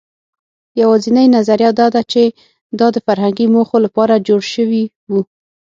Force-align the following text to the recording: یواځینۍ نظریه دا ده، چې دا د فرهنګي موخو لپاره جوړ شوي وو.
یواځینۍ 0.81 1.27
نظریه 1.37 1.71
دا 1.79 1.87
ده، 1.93 2.01
چې 2.11 2.23
دا 2.79 2.87
د 2.95 2.97
فرهنګي 3.05 3.45
موخو 3.53 3.77
لپاره 3.85 4.23
جوړ 4.27 4.41
شوي 4.53 4.83
وو. 5.11 5.21